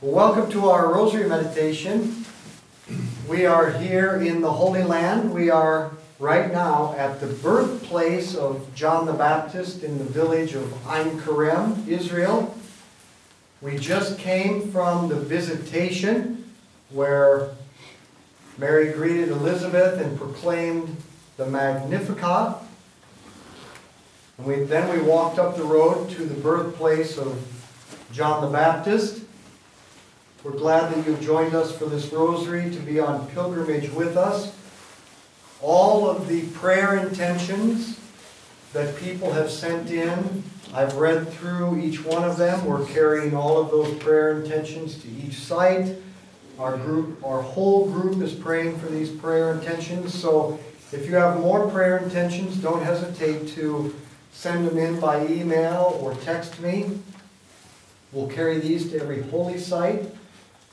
Welcome 0.00 0.50
to 0.50 0.68
our 0.68 0.92
Rosary 0.92 1.28
Meditation. 1.28 2.26
We 3.28 3.46
are 3.46 3.70
here 3.70 4.16
in 4.16 4.42
the 4.42 4.52
Holy 4.52 4.82
Land. 4.82 5.32
We 5.32 5.50
are 5.50 5.92
right 6.18 6.52
now 6.52 6.94
at 6.98 7.20
the 7.20 7.28
birthplace 7.28 8.34
of 8.34 8.74
John 8.74 9.06
the 9.06 9.12
Baptist 9.12 9.82
in 9.82 9.98
the 9.98 10.04
village 10.04 10.54
of 10.54 10.86
Ein 10.88 11.18
Kerem, 11.20 11.88
Israel. 11.88 12.54
We 13.62 13.78
just 13.78 14.18
came 14.18 14.70
from 14.70 15.08
the 15.08 15.14
visitation 15.14 16.52
where 16.90 17.52
Mary 18.58 18.92
greeted 18.92 19.30
Elizabeth 19.30 20.00
and 20.00 20.18
proclaimed 20.18 20.96
the 21.36 21.46
Magnificat. 21.46 22.56
And 24.38 24.46
we, 24.46 24.56
then 24.64 24.92
we 24.92 25.02
walked 25.02 25.38
up 25.38 25.56
the 25.56 25.64
road 25.64 26.10
to 26.10 26.24
the 26.24 26.34
birthplace 26.34 27.16
of 27.16 27.40
John 28.12 28.42
the 28.42 28.50
Baptist. 28.50 29.23
We're 30.44 30.52
glad 30.52 30.92
that 30.92 31.06
you've 31.06 31.22
joined 31.22 31.54
us 31.54 31.74
for 31.74 31.86
this 31.86 32.12
rosary 32.12 32.70
to 32.70 32.78
be 32.80 33.00
on 33.00 33.26
pilgrimage 33.28 33.90
with 33.90 34.18
us. 34.18 34.54
All 35.62 36.06
of 36.06 36.28
the 36.28 36.42
prayer 36.48 36.98
intentions 36.98 37.98
that 38.74 38.94
people 38.96 39.32
have 39.32 39.50
sent 39.50 39.90
in, 39.90 40.42
I've 40.74 40.96
read 40.96 41.30
through 41.30 41.80
each 41.80 42.04
one 42.04 42.24
of 42.24 42.36
them. 42.36 42.66
We're 42.66 42.84
carrying 42.84 43.34
all 43.34 43.58
of 43.58 43.70
those 43.70 43.94
prayer 43.94 44.38
intentions 44.38 44.98
to 44.98 45.08
each 45.08 45.36
site. 45.36 45.96
Our 46.58 46.76
group, 46.76 47.24
our 47.24 47.40
whole 47.40 47.90
group 47.90 48.20
is 48.20 48.34
praying 48.34 48.76
for 48.78 48.88
these 48.88 49.08
prayer 49.08 49.50
intentions. 49.50 50.12
So 50.12 50.60
if 50.92 51.06
you 51.06 51.14
have 51.14 51.40
more 51.40 51.70
prayer 51.70 51.96
intentions, 51.96 52.58
don't 52.58 52.82
hesitate 52.82 53.48
to 53.54 53.94
send 54.34 54.68
them 54.68 54.76
in 54.76 55.00
by 55.00 55.26
email 55.26 55.98
or 56.02 56.14
text 56.16 56.60
me. 56.60 56.98
We'll 58.12 58.28
carry 58.28 58.58
these 58.58 58.90
to 58.90 59.00
every 59.00 59.22
holy 59.22 59.58
site. 59.58 60.04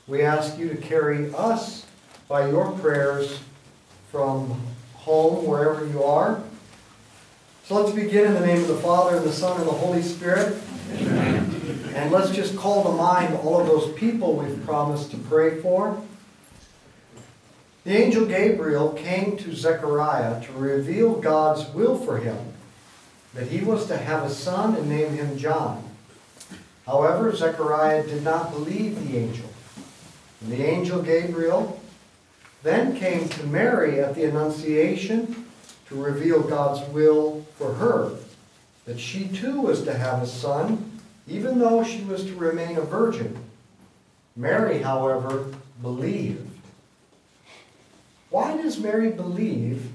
We 0.08 0.22
ask 0.22 0.58
you 0.58 0.68
to 0.68 0.76
carry 0.76 1.32
us 1.34 1.86
by 2.28 2.48
your 2.48 2.72
prayers 2.72 3.38
from 4.10 4.60
home, 4.94 5.46
wherever 5.46 5.86
you 5.86 6.02
are. 6.02 6.42
So 7.64 7.80
let's 7.80 7.94
begin 7.94 8.26
in 8.26 8.34
the 8.34 8.46
name 8.46 8.60
of 8.60 8.68
the 8.68 8.76
Father, 8.76 9.16
and 9.16 9.24
the 9.24 9.32
Son, 9.32 9.58
and 9.60 9.68
the 9.68 9.72
Holy 9.72 10.02
Spirit. 10.02 10.60
Amen. 10.94 11.92
And 11.94 12.10
let's 12.10 12.30
just 12.30 12.56
call 12.56 12.82
to 12.84 12.90
mind 12.90 13.34
all 13.36 13.60
of 13.60 13.66
those 13.66 13.92
people 13.92 14.34
we've 14.34 14.64
promised 14.64 15.12
to 15.12 15.16
pray 15.16 15.60
for. 15.60 16.02
The 17.84 17.96
angel 17.96 18.26
Gabriel 18.26 18.90
came 18.90 19.36
to 19.38 19.54
Zechariah 19.54 20.42
to 20.44 20.52
reveal 20.52 21.20
God's 21.20 21.68
will 21.74 21.96
for 21.96 22.18
him, 22.18 22.38
that 23.34 23.48
he 23.48 23.60
was 23.60 23.86
to 23.86 23.96
have 23.96 24.24
a 24.24 24.30
son 24.30 24.74
and 24.74 24.88
name 24.88 25.14
him 25.14 25.38
John. 25.38 25.82
However, 26.86 27.34
Zechariah 27.34 28.06
did 28.06 28.24
not 28.24 28.50
believe 28.50 28.96
the 29.08 29.18
angel. 29.18 29.51
And 30.42 30.52
the 30.52 30.64
angel 30.64 31.02
Gabriel 31.02 31.80
then 32.62 32.96
came 32.96 33.28
to 33.28 33.46
Mary 33.46 34.00
at 34.00 34.14
the 34.14 34.24
Annunciation 34.24 35.46
to 35.88 35.94
reveal 36.02 36.42
God's 36.42 36.88
will 36.90 37.44
for 37.56 37.74
her, 37.74 38.12
that 38.84 38.98
she 38.98 39.28
too 39.28 39.60
was 39.60 39.82
to 39.84 39.94
have 39.94 40.22
a 40.22 40.26
son, 40.26 41.00
even 41.28 41.58
though 41.58 41.84
she 41.84 42.02
was 42.04 42.24
to 42.24 42.34
remain 42.34 42.76
a 42.76 42.82
virgin. 42.82 43.36
Mary, 44.34 44.82
however, 44.82 45.46
believed. 45.80 46.48
Why 48.30 48.56
does 48.56 48.78
Mary 48.78 49.10
believe 49.10 49.90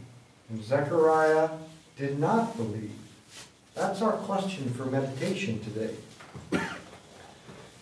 and 0.49 0.63
Zechariah 0.63 1.49
did 1.97 2.19
not 2.19 2.55
believe? 2.55 2.91
That's 3.73 4.01
our 4.01 4.13
question 4.13 4.69
for 4.73 4.85
meditation 4.85 5.59
today. 5.59 5.93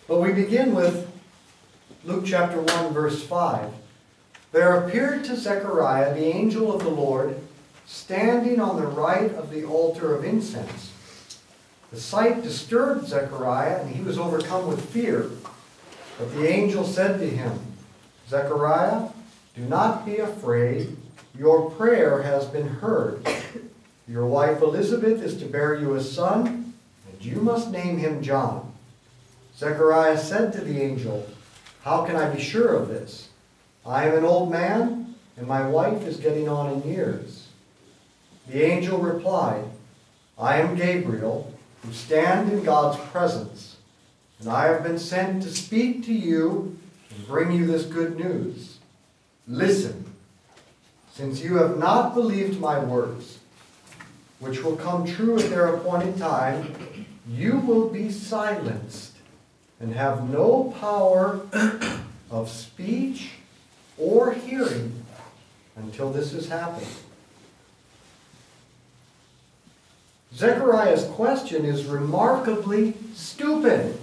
But 0.08 0.20
we 0.20 0.32
begin 0.32 0.74
with 0.74 1.10
Luke 2.06 2.24
chapter 2.24 2.62
1, 2.62 2.94
verse 2.94 3.24
5. 3.24 3.72
There 4.52 4.76
appeared 4.76 5.24
to 5.24 5.34
Zechariah 5.34 6.14
the 6.14 6.26
angel 6.26 6.72
of 6.72 6.84
the 6.84 6.88
Lord 6.88 7.40
standing 7.84 8.60
on 8.60 8.76
the 8.76 8.86
right 8.86 9.34
of 9.34 9.50
the 9.50 9.64
altar 9.64 10.14
of 10.14 10.24
incense. 10.24 10.92
The 11.90 11.98
sight 11.98 12.44
disturbed 12.44 13.08
Zechariah, 13.08 13.80
and 13.80 13.92
he 13.92 14.02
was 14.02 14.18
overcome 14.18 14.68
with 14.68 14.88
fear. 14.88 15.30
But 16.16 16.32
the 16.32 16.48
angel 16.48 16.84
said 16.84 17.18
to 17.18 17.28
him, 17.28 17.58
Zechariah, 18.28 19.08
do 19.56 19.62
not 19.62 20.06
be 20.06 20.18
afraid. 20.18 20.96
Your 21.36 21.72
prayer 21.72 22.22
has 22.22 22.46
been 22.46 22.68
heard. 22.68 23.26
Your 24.06 24.26
wife 24.26 24.62
Elizabeth 24.62 25.20
is 25.22 25.36
to 25.38 25.46
bear 25.46 25.74
you 25.74 25.94
a 25.94 26.00
son, 26.00 26.72
and 27.10 27.24
you 27.24 27.40
must 27.40 27.72
name 27.72 27.98
him 27.98 28.22
John. 28.22 28.72
Zechariah 29.56 30.18
said 30.18 30.52
to 30.52 30.60
the 30.60 30.80
angel, 30.80 31.28
how 31.86 32.04
can 32.04 32.16
I 32.16 32.28
be 32.28 32.42
sure 32.42 32.74
of 32.74 32.88
this? 32.88 33.28
I 33.86 34.08
am 34.08 34.18
an 34.18 34.24
old 34.24 34.50
man, 34.50 35.14
and 35.36 35.46
my 35.46 35.64
wife 35.68 36.02
is 36.02 36.16
getting 36.16 36.48
on 36.48 36.72
in 36.72 36.92
years. 36.92 37.46
The 38.48 38.64
angel 38.64 38.98
replied, 38.98 39.62
I 40.36 40.56
am 40.56 40.74
Gabriel, 40.74 41.54
who 41.84 41.92
stand 41.92 42.52
in 42.52 42.64
God's 42.64 42.98
presence, 43.10 43.76
and 44.40 44.48
I 44.48 44.64
have 44.64 44.82
been 44.82 44.98
sent 44.98 45.44
to 45.44 45.48
speak 45.48 46.04
to 46.06 46.12
you 46.12 46.76
and 47.08 47.26
bring 47.28 47.52
you 47.52 47.66
this 47.66 47.84
good 47.84 48.18
news. 48.18 48.78
Listen, 49.46 50.06
since 51.12 51.40
you 51.40 51.54
have 51.58 51.78
not 51.78 52.14
believed 52.14 52.58
my 52.58 52.80
words, 52.80 53.38
which 54.40 54.64
will 54.64 54.74
come 54.74 55.06
true 55.06 55.38
at 55.38 55.50
their 55.50 55.68
appointed 55.76 56.18
time, 56.18 56.74
you 57.28 57.60
will 57.60 57.88
be 57.88 58.10
silenced 58.10 59.15
and 59.80 59.92
have 59.94 60.28
no 60.28 60.74
power 60.80 61.40
of 62.30 62.50
speech 62.50 63.32
or 63.98 64.32
hearing 64.32 65.04
until 65.76 66.10
this 66.10 66.32
has 66.32 66.48
happened. 66.48 66.86
Zechariah's 70.34 71.04
question 71.04 71.64
is 71.64 71.86
remarkably 71.86 72.94
stupid. 73.14 73.98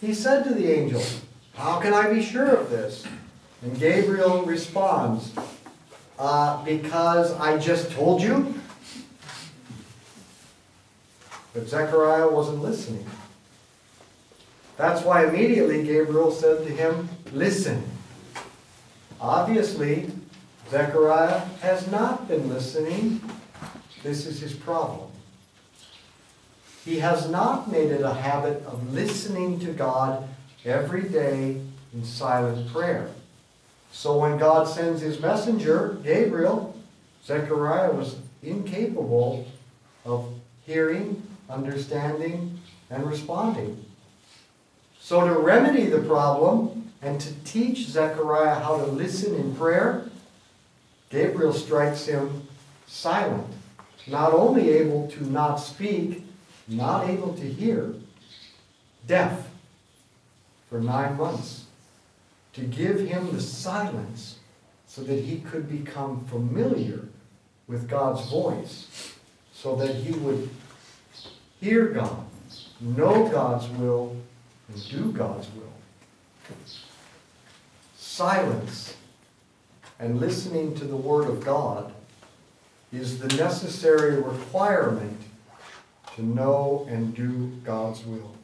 He 0.00 0.14
said 0.14 0.44
to 0.44 0.54
the 0.54 0.70
angel, 0.70 1.02
How 1.54 1.80
can 1.80 1.94
I 1.94 2.12
be 2.12 2.22
sure 2.22 2.54
of 2.54 2.70
this? 2.70 3.04
And 3.62 3.78
Gabriel 3.78 4.44
responds, 4.44 5.32
uh, 6.18 6.62
Because 6.64 7.32
I 7.32 7.58
just 7.58 7.90
told 7.92 8.22
you. 8.22 8.54
But 11.52 11.68
Zechariah 11.68 12.28
wasn't 12.28 12.62
listening. 12.62 13.06
That's 14.76 15.04
why 15.04 15.26
immediately 15.26 15.84
Gabriel 15.84 16.30
said 16.30 16.66
to 16.66 16.72
him, 16.72 17.08
Listen. 17.32 17.82
Obviously, 19.20 20.10
Zechariah 20.70 21.40
has 21.60 21.90
not 21.90 22.26
been 22.28 22.48
listening. 22.48 23.20
This 24.02 24.26
is 24.26 24.40
his 24.40 24.52
problem. 24.52 25.10
He 26.84 26.98
has 26.98 27.30
not 27.30 27.70
made 27.70 27.90
it 27.90 28.02
a 28.02 28.12
habit 28.12 28.62
of 28.66 28.92
listening 28.92 29.58
to 29.60 29.72
God 29.72 30.28
every 30.64 31.02
day 31.02 31.60
in 31.94 32.04
silent 32.04 32.70
prayer. 32.70 33.08
So 33.92 34.18
when 34.18 34.36
God 34.36 34.68
sends 34.68 35.00
his 35.00 35.20
messenger, 35.20 35.98
Gabriel, 36.02 36.76
Zechariah 37.24 37.92
was 37.92 38.16
incapable 38.42 39.46
of 40.04 40.28
hearing, 40.66 41.22
understanding, 41.48 42.58
and 42.90 43.06
responding. 43.06 43.82
So, 45.04 45.20
to 45.28 45.38
remedy 45.38 45.84
the 45.84 45.98
problem 45.98 46.90
and 47.02 47.20
to 47.20 47.30
teach 47.44 47.88
Zechariah 47.88 48.54
how 48.54 48.78
to 48.78 48.86
listen 48.86 49.34
in 49.34 49.54
prayer, 49.54 50.08
Gabriel 51.10 51.52
strikes 51.52 52.06
him 52.06 52.48
silent, 52.86 53.46
not 54.06 54.32
only 54.32 54.70
able 54.70 55.06
to 55.08 55.30
not 55.30 55.56
speak, 55.56 56.24
not 56.68 57.06
able 57.10 57.34
to 57.34 57.42
hear, 57.42 57.94
deaf 59.06 59.46
for 60.70 60.80
nine 60.80 61.18
months, 61.18 61.66
to 62.54 62.62
give 62.62 63.00
him 63.00 63.30
the 63.30 63.42
silence 63.42 64.38
so 64.86 65.02
that 65.02 65.22
he 65.22 65.40
could 65.40 65.68
become 65.68 66.24
familiar 66.24 67.04
with 67.66 67.90
God's 67.90 68.26
voice, 68.30 69.12
so 69.52 69.76
that 69.76 69.96
he 69.96 70.12
would 70.12 70.48
hear 71.60 71.88
God, 71.88 72.24
know 72.80 73.28
God's 73.28 73.68
will, 73.68 74.16
and 74.68 74.88
do 74.88 75.12
God's 75.12 75.48
will. 75.52 75.72
Silence 77.96 78.96
and 79.98 80.20
listening 80.20 80.74
to 80.76 80.84
the 80.84 80.96
Word 80.96 81.28
of 81.28 81.44
God 81.44 81.92
is 82.92 83.18
the 83.18 83.28
necessary 83.36 84.20
requirement 84.20 85.20
to 86.14 86.22
know 86.22 86.86
and 86.88 87.14
do 87.14 87.52
God's 87.64 88.04
will. 88.04 88.34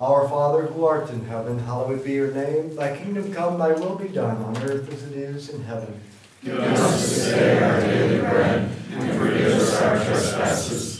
Our 0.00 0.28
Father 0.28 0.62
who 0.62 0.86
art 0.86 1.10
in 1.10 1.26
heaven, 1.26 1.58
hallowed 1.58 2.04
be 2.04 2.12
your 2.12 2.32
name. 2.32 2.74
Thy 2.74 2.96
kingdom 2.96 3.32
come, 3.32 3.58
thy 3.58 3.72
will 3.72 3.96
be 3.96 4.08
done 4.08 4.38
on 4.38 4.56
earth 4.62 4.90
as 4.92 5.04
it 5.04 5.12
is 5.12 5.50
in 5.50 5.62
heaven. 5.62 6.00
Give 6.42 6.58
us 6.58 7.00
this 7.02 7.24
day 7.26 7.62
our 7.62 7.80
daily 7.80 8.20
bread, 8.20 8.70
and 8.92 9.18
forgive 9.18 9.52
us 9.52 9.82
our 9.82 9.96
trespasses 10.02 10.99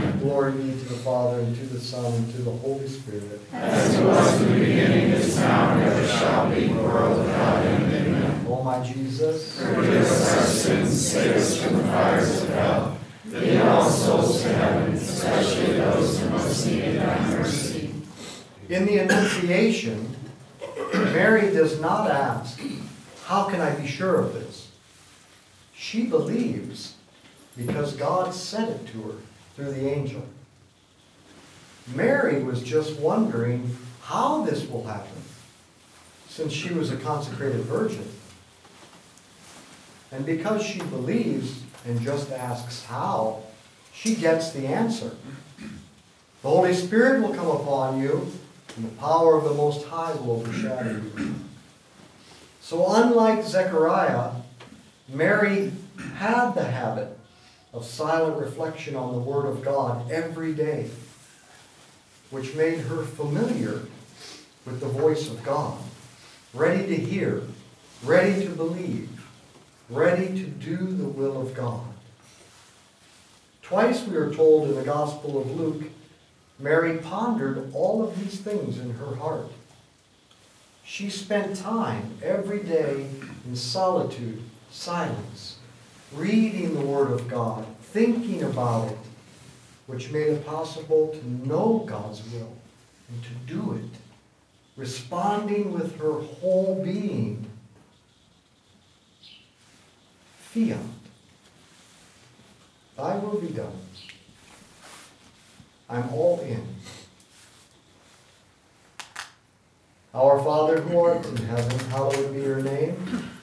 Glory 0.21 0.51
be 0.51 0.69
to 0.69 0.85
the 0.85 0.97
Father, 0.97 1.39
and 1.39 1.55
to 1.55 1.65
the 1.65 1.79
Son, 1.79 2.13
and 2.13 2.31
to 2.35 2.43
the 2.43 2.51
Holy 2.51 2.87
Spirit. 2.87 3.41
As 3.53 3.97
it 3.97 4.05
was 4.05 4.41
in 4.41 4.53
the 4.53 4.59
beginning, 4.59 5.09
is 5.13 5.35
now, 5.35 5.73
and 5.73 5.81
ever 5.81 6.07
shall 6.07 6.47
be, 6.53 6.67
world 6.67 7.17
without 7.25 7.65
end. 7.65 7.91
Amen. 7.91 8.45
O 8.47 8.61
my 8.61 8.83
Jesus, 8.83 9.59
Forgive 9.59 9.95
us 9.95 10.37
our 10.37 10.43
sins, 10.43 11.11
save 11.11 11.37
us 11.37 11.63
from 11.63 11.77
the 11.77 11.83
fires 11.85 12.43
of 12.43 12.49
hell. 12.49 12.97
Lead 13.25 13.61
all 13.61 13.89
souls 13.89 14.43
to 14.43 14.53
heaven, 14.53 14.93
especially 14.93 15.73
those 15.77 16.19
who 16.19 16.29
most 16.29 16.67
need 16.67 16.97
thy 16.97 17.29
mercy. 17.31 17.91
in 18.69 18.85
the 18.85 18.99
Annunciation, 18.99 20.15
Mary 20.93 21.51
does 21.51 21.81
not 21.81 22.11
ask, 22.11 22.61
How 23.25 23.45
can 23.49 23.59
I 23.59 23.73
be 23.73 23.87
sure 23.87 24.19
of 24.19 24.33
this? 24.33 24.69
She 25.73 26.05
believes 26.05 26.93
because 27.57 27.93
God 27.95 28.35
said 28.35 28.69
it 28.69 28.85
to 28.91 29.01
her 29.01 29.15
through 29.55 29.71
the 29.71 29.89
angel. 29.89 30.23
Mary 31.95 32.43
was 32.43 32.61
just 32.63 32.99
wondering 32.99 33.75
how 34.01 34.43
this 34.43 34.67
will 34.67 34.85
happen, 34.85 35.21
since 36.29 36.53
she 36.53 36.73
was 36.73 36.91
a 36.91 36.97
consecrated 36.97 37.61
virgin. 37.61 38.07
And 40.11 40.25
because 40.25 40.63
she 40.63 40.79
believes 40.79 41.61
and 41.85 41.99
just 42.01 42.31
asks 42.31 42.85
how, 42.85 43.43
she 43.93 44.15
gets 44.15 44.51
the 44.51 44.67
answer. 44.67 45.11
The 46.41 46.49
Holy 46.49 46.73
Spirit 46.73 47.21
will 47.21 47.33
come 47.33 47.47
upon 47.47 48.01
you, 48.01 48.31
and 48.75 48.85
the 48.85 48.95
power 48.97 49.37
of 49.37 49.43
the 49.43 49.53
Most 49.53 49.85
High 49.87 50.13
will 50.13 50.37
overshadow 50.37 50.89
you. 50.91 51.35
So, 52.61 52.93
unlike 52.95 53.43
Zechariah, 53.43 54.31
Mary 55.09 55.71
had 56.15 56.51
the 56.51 56.63
habit 56.63 57.17
of 57.73 57.85
silent 57.85 58.37
reflection 58.37 58.95
on 58.95 59.13
the 59.13 59.19
Word 59.19 59.45
of 59.45 59.63
God 59.63 60.11
every 60.11 60.53
day, 60.53 60.89
which 62.29 62.55
made 62.55 62.79
her 62.79 63.03
familiar 63.03 63.83
with 64.65 64.79
the 64.79 64.87
voice 64.87 65.29
of 65.29 65.43
God, 65.43 65.77
ready 66.53 66.85
to 66.87 66.95
hear, 66.95 67.43
ready 68.03 68.45
to 68.45 68.51
believe, 68.51 69.09
ready 69.89 70.27
to 70.27 70.45
do 70.45 70.77
the 70.77 71.07
will 71.07 71.41
of 71.41 71.53
God. 71.53 71.81
Twice 73.61 74.05
we 74.05 74.17
are 74.17 74.33
told 74.33 74.69
in 74.69 74.75
the 74.75 74.83
Gospel 74.83 75.39
of 75.39 75.51
Luke, 75.51 75.83
Mary 76.59 76.97
pondered 76.97 77.71
all 77.73 78.03
of 78.03 78.19
these 78.19 78.39
things 78.39 78.77
in 78.77 78.95
her 78.95 79.15
heart. 79.15 79.47
She 80.83 81.09
spent 81.09 81.55
time 81.55 82.17
every 82.21 82.61
day 82.61 83.07
in 83.47 83.55
solitude, 83.55 84.41
silence, 84.69 85.57
reading 86.13 86.73
the 86.73 86.81
Word 86.81 87.11
of 87.11 87.27
God, 87.27 87.65
thinking 87.81 88.43
about 88.43 88.91
it, 88.91 88.97
which 89.87 90.11
made 90.11 90.27
it 90.27 90.45
possible 90.45 91.09
to 91.09 91.47
know 91.47 91.83
God's 91.87 92.23
will 92.31 92.53
and 93.09 93.23
to 93.23 93.53
do 93.53 93.73
it, 93.73 93.99
responding 94.75 95.73
with 95.73 95.97
her 95.99 96.13
whole 96.13 96.81
being. 96.83 97.45
Fiat. 100.39 100.77
Thy 102.97 103.17
will 103.17 103.39
be 103.39 103.47
done. 103.47 103.71
I'm 105.89 106.09
all 106.13 106.39
in. 106.41 106.63
Our 110.13 110.43
Father 110.43 110.81
who 110.81 110.99
art 110.99 111.25
in 111.25 111.37
heaven, 111.37 111.79
hallowed 111.89 112.33
be 112.33 112.41
your 112.41 112.61
name. 112.61 113.30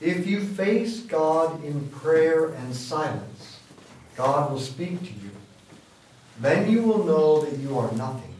If 0.00 0.26
you 0.26 0.40
face 0.40 1.00
God 1.00 1.64
in 1.64 1.88
prayer 1.88 2.48
and 2.48 2.74
silence, 2.74 3.58
God 4.16 4.50
will 4.50 4.60
speak 4.60 5.00
to 5.00 5.06
you. 5.06 5.30
Then 6.40 6.70
you 6.70 6.82
will 6.82 7.04
know 7.04 7.44
that 7.44 7.58
you 7.58 7.78
are 7.78 7.92
nothing. 7.92 8.34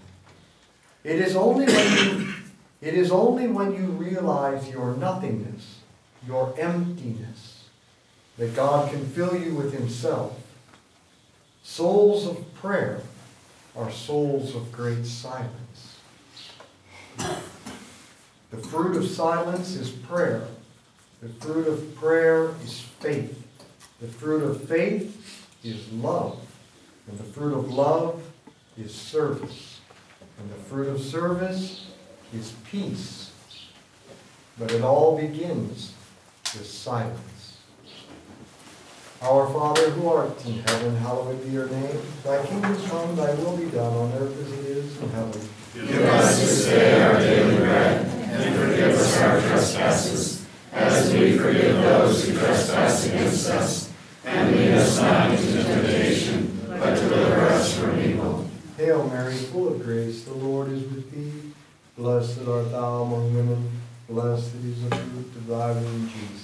It 1.05 1.21
is 1.21 1.37
only 1.37 1.67
when 1.67 1.93
you, 1.93 2.35
it 2.81 2.95
is 2.95 3.11
only 3.11 3.47
when 3.47 3.75
you 3.75 3.87
realize 3.87 4.69
your 4.69 4.97
nothingness, 4.97 5.81
your 6.27 6.55
emptiness, 6.59 7.65
that 8.39 8.57
God 8.57 8.91
can 8.91 9.07
fill 9.07 9.37
you 9.37 9.55
with 9.55 9.73
Himself. 9.73 10.39
Souls 11.63 12.27
of 12.27 12.55
prayer 12.55 13.03
are 13.77 13.91
souls 13.91 14.55
of 14.55 14.73
great 14.73 15.07
silence. 15.07 15.99
The 17.17 18.59
fruit 18.59 18.97
of 18.97 19.09
silence 19.09 19.75
is 19.75 19.91
prayer. 19.91 20.47
The 21.25 21.31
fruit 21.41 21.67
of 21.69 21.95
prayer 21.95 22.51
is 22.63 22.81
faith. 23.01 23.43
The 23.99 24.09
fruit 24.09 24.43
of 24.43 24.69
faith 24.69 25.49
is 25.65 25.91
love. 25.91 26.39
And 27.09 27.19
the 27.19 27.25
fruit 27.25 27.57
of 27.57 27.73
love 27.73 28.23
is 28.77 28.95
service. 28.95 29.81
And 30.39 30.51
the 30.51 30.63
fruit 30.65 30.87
of 30.87 31.01
service 31.01 31.87
is 32.35 32.53
peace. 32.71 33.33
But 34.59 34.73
it 34.73 34.83
all 34.83 35.17
begins 35.17 35.95
with 36.53 36.67
silence. 36.67 37.57
Our 39.23 39.51
Father 39.51 39.89
who 39.93 40.09
art 40.11 40.45
in 40.45 40.59
heaven, 40.59 40.95
hallowed 40.97 41.43
be 41.43 41.53
your 41.53 41.71
name. 41.71 42.03
Thy 42.23 42.45
kingdom 42.45 42.77
come, 42.83 43.17
thy 43.17 43.33
will 43.37 43.57
be 43.57 43.71
done 43.71 43.95
on 43.95 44.13
earth 44.13 44.39
as 44.45 44.53
it 44.53 44.67
is 44.67 45.01
in 45.01 45.09
heaven. 45.09 45.49
Give 45.73 46.03
us 46.03 46.39
this 46.39 46.67
day 46.67 47.03
our 47.03 47.19
daily 47.19 47.57
bread, 47.57 48.05
and 48.05 48.55
forgive 48.57 48.99
us 48.99 49.17
our 49.23 49.41
trespasses, 49.41 50.44
as 50.75 51.13
we 51.13 51.39
forgive 51.39 51.77
those 51.77 52.27
who 52.27 52.37
trespass 52.37 53.07
against 53.07 53.49
us. 53.51 53.93
And 54.25 54.57
lead 54.57 54.73
us 54.73 55.01
not 55.01 55.31
into 55.31 55.63
temptation, 55.63 56.67
but 56.69 56.95
deliver 56.95 57.41
us 57.47 57.79
from 57.79 58.01
evil. 58.01 58.47
Hail 58.77 59.09
Mary, 59.09 59.35
full 59.35 59.69
of 59.69 59.83
grace, 59.83 60.25
the 60.25 60.35
Lord 60.35 60.73
is 60.73 60.83
with 60.83 61.11
thee. 61.13 61.53
Blessed 61.97 62.41
art 62.49 62.73
thou 62.73 63.03
among 63.03 63.35
women. 63.35 63.71
Blessed 64.09 64.55
is 64.57 64.83
the 64.83 64.97
fruit 64.97 65.37
of 65.37 65.47
thy 65.47 65.73
womb, 65.73 66.09
Jesus. 66.09 66.44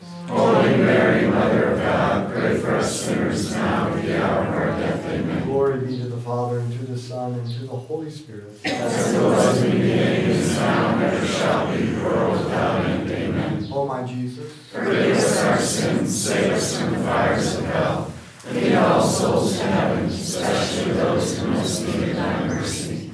Holy 0.27 0.77
Mary, 0.77 1.27
Mother 1.27 1.73
of 1.73 1.79
God, 1.79 2.31
pray 2.33 2.57
for 2.57 2.75
us 2.75 3.01
sinners 3.01 3.51
now 3.53 3.87
and 3.87 3.99
at 3.99 4.05
the 4.05 4.23
hour 4.23 4.45
of 4.45 4.53
our 4.53 4.79
death. 4.79 5.05
Amen. 5.05 5.43
Glory 5.45 5.79
be 5.85 5.97
to 5.97 6.07
the 6.07 6.17
Father, 6.17 6.59
and 6.59 6.71
to 6.79 6.85
the 6.85 6.97
Son, 6.97 7.33
and 7.33 7.51
to 7.51 7.59
the 7.61 7.67
Holy 7.67 8.09
Spirit. 8.09 8.53
As 8.65 9.13
it 9.13 9.21
was 9.21 9.63
in 9.63 9.71
the 9.71 9.77
beginning, 9.77 10.29
is 10.29 10.55
now, 10.57 10.93
and 10.93 11.03
ever 11.03 11.27
shall 11.27 11.77
be, 11.77 11.93
world 11.95 12.39
without 12.43 12.85
end. 12.85 13.11
Amen. 13.11 13.67
O 13.71 13.85
my 13.85 14.03
Jesus, 14.03 14.53
Forgive 14.71 15.17
us 15.17 15.37
our 15.43 15.59
sins, 15.59 16.23
save 16.23 16.53
us 16.53 16.79
from 16.79 16.91
the 16.93 16.99
fires 16.99 17.55
of 17.57 17.65
hell, 17.65 18.13
and 18.47 18.57
lead 18.57 18.75
all 18.75 19.03
souls 19.03 19.57
to 19.57 19.63
heaven, 19.65 20.05
especially 20.05 20.91
those 20.93 21.37
who 21.39 21.47
most 21.47 21.81
need 21.85 22.15
thy 22.15 22.47
mercy. 22.47 23.11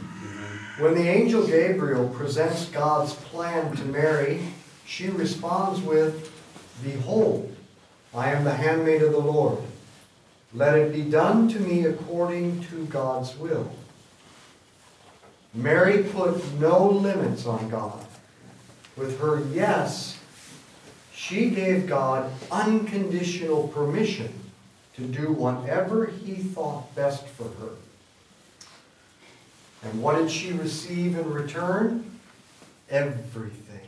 when 0.79 0.93
the 0.93 1.07
angel 1.07 1.45
Gabriel 1.47 2.07
presents 2.09 2.65
God's 2.65 3.13
plan 3.13 3.75
to 3.75 3.85
Mary, 3.85 4.41
she 4.85 5.09
responds 5.09 5.81
with, 5.81 6.31
Behold, 6.83 7.55
I 8.13 8.31
am 8.31 8.43
the 8.43 8.53
handmaid 8.53 9.01
of 9.01 9.11
the 9.11 9.19
Lord. 9.19 9.59
Let 10.53 10.77
it 10.77 10.93
be 10.93 11.03
done 11.03 11.47
to 11.49 11.59
me 11.59 11.85
according 11.85 12.63
to 12.65 12.85
God's 12.85 13.37
will. 13.37 13.71
Mary 15.53 16.03
put 16.03 16.53
no 16.59 16.87
limits 16.89 17.45
on 17.45 17.69
God. 17.69 18.05
With 18.95 19.19
her 19.19 19.43
yes, 19.51 20.19
she 21.13 21.49
gave 21.49 21.87
God 21.87 22.31
unconditional 22.51 23.67
permission 23.69 24.33
to 24.95 25.01
do 25.03 25.31
whatever 25.31 26.07
he 26.07 26.35
thought 26.35 26.93
best 26.95 27.27
for 27.27 27.43
her. 27.43 27.73
And 29.83 30.01
what 30.01 30.15
did 30.15 30.31
she 30.31 30.53
receive 30.53 31.17
in 31.17 31.29
return? 31.29 32.19
Everything. 32.89 33.87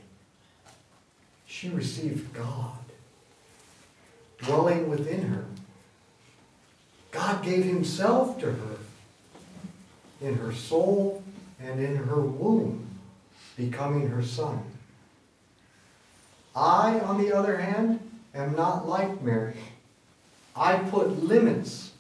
She 1.48 1.70
received 1.70 2.34
God 2.34 2.79
dwelling 4.42 4.90
within 4.90 5.24
her. 5.24 5.46
God 7.12 7.44
gave 7.44 7.66
himself 7.66 8.40
to 8.40 8.52
her 8.52 8.78
in 10.22 10.36
her 10.36 10.54
soul 10.54 11.24
and 11.60 11.80
in 11.80 11.96
her 11.96 12.22
womb, 12.22 12.88
becoming 13.58 14.10
her 14.10 14.24
son. 14.24 14.62
I, 16.56 17.00
on 17.00 17.22
the 17.22 17.36
other 17.36 17.58
hand, 17.58 18.00
am 18.34 18.56
not 18.56 18.88
like 18.88 19.22
Mary. 19.22 19.58
I 20.56 20.78
put 20.78 21.24
limits 21.24 21.92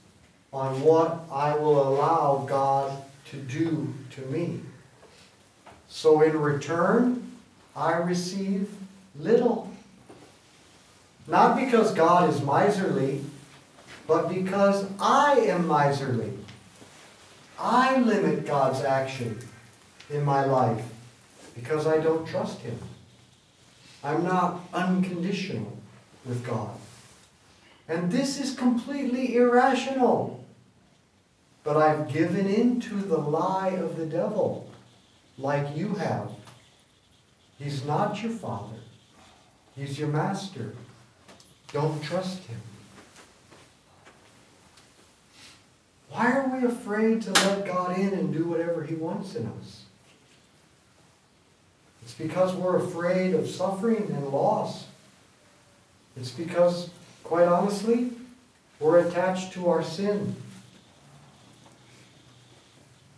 on 0.51 0.81
what 0.81 1.21
I 1.31 1.55
will 1.55 1.87
allow 1.87 2.45
God 2.47 3.03
to 3.31 3.37
do 3.37 3.93
to 4.11 4.21
me. 4.21 4.59
So 5.87 6.21
in 6.21 6.37
return, 6.37 7.31
I 7.75 7.93
receive 7.93 8.69
little. 9.17 9.68
Not 11.29 11.55
because 11.57 11.93
God 11.93 12.27
is 12.27 12.41
miserly, 12.41 13.23
but 14.07 14.29
because 14.29 14.87
I 14.99 15.33
am 15.41 15.67
miserly. 15.67 16.33
I 17.59 17.99
limit 17.99 18.47
God's 18.47 18.81
action 18.83 19.37
in 20.09 20.25
my 20.25 20.43
life 20.43 20.83
because 21.53 21.85
I 21.85 21.99
don't 21.99 22.27
trust 22.27 22.59
Him. 22.61 22.79
I'm 24.03 24.23
not 24.23 24.61
unconditional 24.73 25.77
with 26.25 26.43
God. 26.45 26.75
And 27.87 28.11
this 28.11 28.39
is 28.39 28.55
completely 28.55 29.35
irrational. 29.35 30.43
But 31.63 31.77
I've 31.77 32.11
given 32.11 32.47
in 32.47 32.79
to 32.81 32.95
the 32.95 33.17
lie 33.17 33.69
of 33.69 33.97
the 33.97 34.05
devil, 34.05 34.71
like 35.37 35.77
you 35.77 35.93
have. 35.95 36.31
He's 37.59 37.85
not 37.85 38.23
your 38.23 38.31
father, 38.31 38.79
he's 39.75 39.99
your 39.99 40.07
master. 40.07 40.73
Don't 41.71 42.01
trust 42.01 42.43
him. 42.45 42.59
Why 46.09 46.31
are 46.31 46.47
we 46.47 46.65
afraid 46.67 47.21
to 47.23 47.31
let 47.31 47.65
God 47.65 47.97
in 47.97 48.09
and 48.09 48.33
do 48.33 48.45
whatever 48.45 48.83
he 48.83 48.95
wants 48.95 49.35
in 49.35 49.45
us? 49.45 49.83
It's 52.01 52.13
because 52.13 52.55
we're 52.55 52.77
afraid 52.77 53.35
of 53.35 53.47
suffering 53.47 54.11
and 54.11 54.27
loss. 54.29 54.87
It's 56.17 56.31
because, 56.31 56.89
quite 57.23 57.47
honestly, 57.47 58.11
we're 58.79 59.07
attached 59.07 59.53
to 59.53 59.69
our 59.69 59.83
sin. 59.83 60.35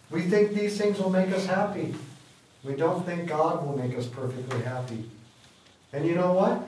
We 0.10 0.24
think 0.24 0.54
these 0.54 0.78
things 0.78 1.00
will 1.00 1.10
make 1.10 1.32
us 1.32 1.46
happy. 1.46 1.96
We 2.64 2.76
don't 2.76 3.06
think 3.06 3.30
God 3.30 3.66
will 3.66 3.78
make 3.78 3.98
us 3.98 4.06
perfectly 4.06 4.62
happy. 4.62 5.06
And 5.94 6.06
you 6.06 6.16
know 6.16 6.34
what? 6.34 6.62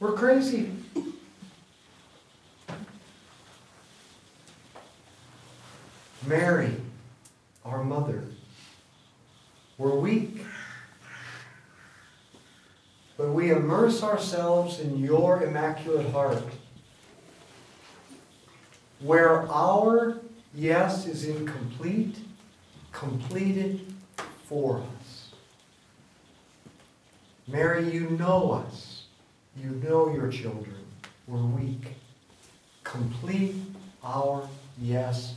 We're 0.00 0.12
crazy. 0.12 0.70
Mary, 6.26 6.74
our 7.64 7.84
mother, 7.84 8.24
we're 9.78 9.94
weak. 9.94 10.40
But 13.16 13.30
we 13.30 13.50
immerse 13.50 14.02
ourselves 14.02 14.80
in 14.80 14.98
your 14.98 15.42
immaculate 15.42 16.10
heart, 16.10 16.42
where 19.00 19.50
our 19.50 20.18
yes 20.54 21.06
is 21.06 21.24
incomplete, 21.24 22.18
completed 22.92 23.94
for 24.44 24.78
us. 24.80 25.28
Mary, 27.46 27.88
you 27.90 28.10
know 28.10 28.50
us. 28.50 29.04
You 29.56 29.70
know 29.70 30.12
your 30.12 30.28
children. 30.28 30.84
We're 31.26 31.38
weak. 31.38 31.94
Complete 32.84 33.54
our 34.02 34.48
yes 34.78 35.36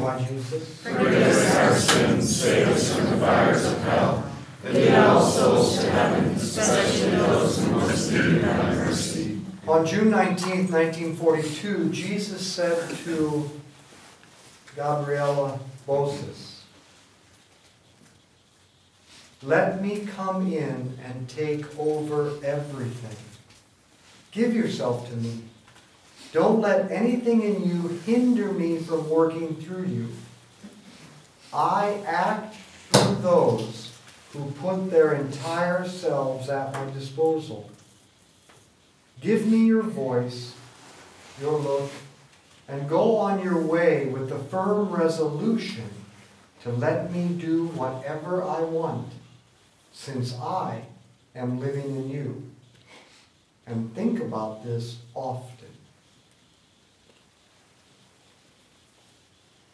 My 0.00 0.18
Jesus, 0.22 0.80
Forgive 0.82 1.22
us 1.22 1.56
our 1.56 1.74
sins, 1.74 2.36
save 2.36 2.68
us 2.68 2.94
from 2.94 3.10
the 3.10 3.16
fires 3.16 3.64
of 3.64 3.82
hell, 3.82 4.30
and 4.64 4.74
lead 4.74 4.94
all 4.94 5.22
souls 5.22 5.78
to 5.78 5.90
heaven, 5.90 6.24
especially 6.34 7.10
those 7.10 7.58
in 7.58 7.72
most 7.72 8.12
need 8.12 8.40
thy 8.40 8.74
mercy. 8.74 9.40
On 9.66 9.86
June 9.86 10.10
19, 10.10 10.70
1942, 10.70 11.90
Jesus 11.90 12.46
said 12.46 12.90
to 13.04 13.50
Gabrielle 14.76 15.58
Bossis, 15.86 16.62
Let 19.42 19.80
me 19.80 20.00
come 20.00 20.52
in 20.52 20.98
and 21.04 21.28
take 21.28 21.78
over 21.78 22.32
everything. 22.44 23.16
Give 24.32 24.54
yourself 24.54 25.08
to 25.08 25.16
me. 25.16 25.44
Don't 26.34 26.60
let 26.60 26.90
anything 26.90 27.42
in 27.42 27.62
you 27.62 28.00
hinder 28.04 28.50
me 28.50 28.78
from 28.78 29.08
working 29.08 29.54
through 29.54 29.84
you. 29.84 30.08
I 31.52 32.02
act 32.04 32.56
through 32.90 33.14
those 33.22 33.96
who 34.32 34.50
put 34.60 34.90
their 34.90 35.14
entire 35.14 35.86
selves 35.86 36.48
at 36.48 36.72
my 36.72 36.90
disposal. 36.90 37.70
Give 39.20 39.46
me 39.46 39.64
your 39.64 39.84
voice, 39.84 40.56
your 41.40 41.56
look, 41.56 41.92
and 42.66 42.88
go 42.88 43.16
on 43.16 43.40
your 43.40 43.62
way 43.62 44.06
with 44.06 44.28
the 44.28 44.38
firm 44.38 44.88
resolution 44.90 45.88
to 46.64 46.72
let 46.72 47.12
me 47.12 47.28
do 47.28 47.68
whatever 47.68 48.42
I 48.42 48.60
want, 48.60 49.12
since 49.92 50.34
I 50.34 50.82
am 51.36 51.60
living 51.60 51.94
in 51.94 52.10
you. 52.10 52.50
And 53.68 53.94
think 53.94 54.18
about 54.18 54.64
this 54.64 54.96
often. 55.14 55.53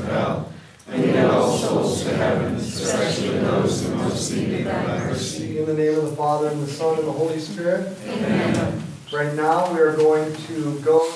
of 0.00 0.08
hell, 0.08 0.52
and 0.88 1.02
lead 1.02 1.16
all 1.24 1.56
souls 1.56 2.02
to 2.02 2.16
heaven, 2.16 2.56
especially 2.56 3.38
those 3.38 3.86
who 3.86 3.94
most 3.94 4.32
need 4.32 4.64
thy 4.64 4.98
mercy. 4.98 5.58
In 5.58 5.66
the 5.66 5.74
name 5.74 5.96
of 5.96 6.10
the 6.10 6.16
Father, 6.16 6.48
and 6.48 6.62
the 6.62 6.70
Son, 6.70 6.98
and 6.98 7.06
the 7.06 7.12
Holy 7.12 7.38
Spirit. 7.38 7.96
Amen. 8.06 8.82
Right 9.12 9.34
now, 9.34 9.72
we 9.72 9.80
are 9.80 9.96
going 9.96 10.34
to 10.46 10.80
go 10.80 11.08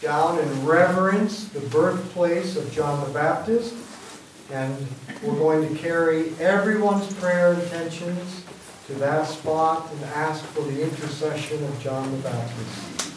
down 0.00 0.38
and 0.38 0.66
reverence 0.66 1.48
the 1.48 1.60
birthplace 1.60 2.56
of 2.56 2.70
John 2.72 3.06
the 3.06 3.12
Baptist. 3.12 3.74
And 4.50 4.74
we're 5.22 5.38
going 5.38 5.68
to 5.68 5.80
carry 5.80 6.34
everyone's 6.40 7.12
prayer 7.14 7.54
intentions 7.54 8.44
to 8.86 8.94
that 8.94 9.28
spot 9.28 9.88
and 9.92 10.04
ask 10.06 10.44
for 10.46 10.62
the 10.62 10.82
intercession 10.82 11.62
of 11.62 11.80
John 11.80 12.10
the 12.10 12.18
Baptist. 12.18 13.09